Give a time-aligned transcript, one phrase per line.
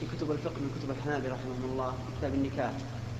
[0.00, 2.72] في كتب الفقه من كتب الحنابلة رحمهم الله كتاب النكاح.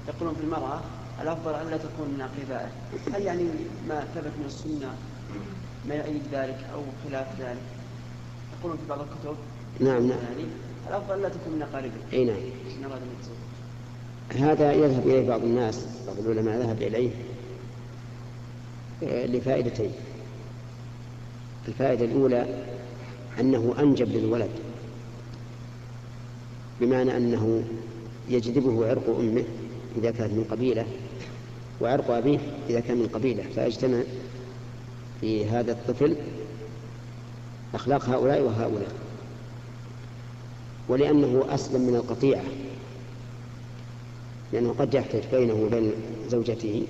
[0.08, 0.80] يقولون في المرأة
[1.22, 2.70] الأفضل ألا تكون من أقربائه
[3.14, 3.42] هل يعني
[3.88, 4.94] ما ثبت من السنة
[5.88, 7.62] ما يؤيد ذلك أو خلاف ذلك؟
[8.58, 9.36] يقولون في بعض الكتب.
[9.80, 10.18] نعم نعم.
[10.18, 10.44] يعني
[10.88, 11.92] الأفضل ألا تكون من أقاربه.
[12.12, 12.36] أي نعم.
[12.36, 13.36] يتزوج
[14.44, 17.10] هذا يذهب إليه بعض الناس بعض العلماء ذهب إليه
[19.02, 19.92] آه، لفائدتين.
[21.68, 22.64] الفائدة الأولى
[23.40, 24.50] أنه أنجب للولد.
[26.80, 27.64] بمعنى أنه
[28.28, 29.44] يجذبه عرق أمه
[29.98, 30.86] إذا كانت من قبيلة
[31.80, 32.38] وعرق أبيه
[32.70, 33.42] إذا كان من قبيلة.
[33.54, 34.00] فيجتمع
[35.20, 36.16] في هذا الطفل
[37.74, 38.92] أخلاق هؤلاء وهؤلاء.
[40.88, 42.44] ولأنه أسلم من القطيعة
[44.52, 45.92] لأنه قد يحتاج بينه وبين
[46.28, 46.86] زوجته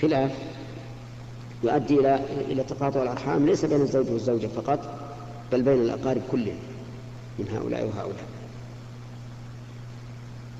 [0.00, 0.32] خلاف
[1.64, 2.20] يؤدي إلى
[2.50, 4.98] إلى تقاطع الأرحام ليس بين الزوج والزوجة فقط
[5.52, 6.56] بل بين الأقارب كلهم
[7.38, 8.24] من هؤلاء وهؤلاء.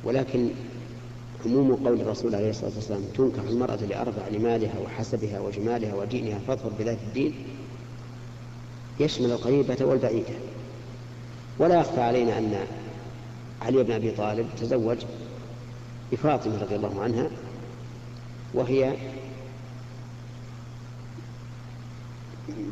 [0.04, 0.48] ولكن
[1.46, 6.98] عموم قول الرسول عليه الصلاة والسلام تنكح المرأة لأربع لمالها وحسبها وجمالها ودينها فاظفر بذات
[7.08, 7.34] الدين
[9.00, 10.34] يشمل القريبة والبعيدة
[11.58, 12.54] ولا يخفى علينا أن
[13.62, 14.98] علي بن أبي طالب تزوج
[16.12, 17.30] بفاطمة رضي الله عنها
[18.54, 18.94] وهي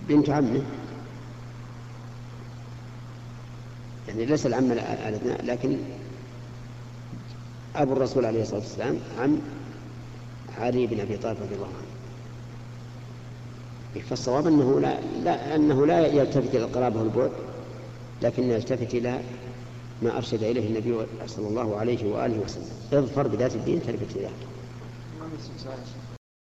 [0.08, 0.62] بنت عمه.
[4.08, 5.76] يعني ليس العم الأدنى لكن
[7.76, 9.38] أبو الرسول عليه الصلاة والسلام عم
[10.58, 11.90] علي بن أبي طالب رضي الله عنه.
[14.10, 17.30] فالصواب أنه لا, لا أنه لا يلتفت إلى القرابة والبعد
[18.22, 19.20] لكن يلتفت إلى
[20.02, 22.64] ما أرشد إليه النبي صلى الله عليه وآله وسلم.
[22.92, 24.16] اظفر بذات الدين تربت
[25.20, 26.19] ما